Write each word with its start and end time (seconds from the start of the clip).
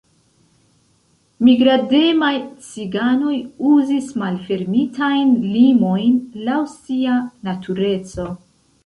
Migrademaj 1.49 2.31
ciganoj 2.67 3.33
uzis 3.73 4.07
malfermitajn 4.23 5.37
limojn 5.51 6.17
laŭ 6.49 6.59
sia 6.73 7.19
natureco. 7.51 8.27